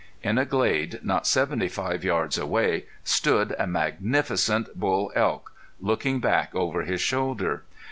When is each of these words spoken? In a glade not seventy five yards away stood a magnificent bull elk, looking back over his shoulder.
In 0.23 0.39
a 0.39 0.45
glade 0.45 0.99
not 1.03 1.27
seventy 1.27 1.67
five 1.67 2.03
yards 2.03 2.35
away 2.39 2.85
stood 3.03 3.55
a 3.59 3.67
magnificent 3.67 4.73
bull 4.75 5.11
elk, 5.15 5.51
looking 5.79 6.19
back 6.19 6.55
over 6.55 6.81
his 6.81 7.01
shoulder. 7.01 7.61